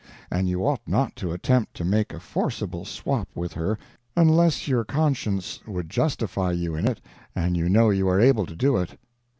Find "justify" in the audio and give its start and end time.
5.91-6.53